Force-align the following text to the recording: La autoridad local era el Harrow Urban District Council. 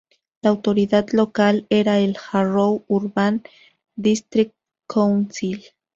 La 0.41 0.49
autoridad 0.49 1.09
local 1.11 1.67
era 1.69 1.99
el 1.99 2.17
Harrow 2.33 2.83
Urban 2.87 3.43
District 3.95 4.51
Council. 4.87 5.63